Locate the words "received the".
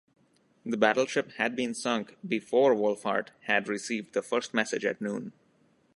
3.67-4.23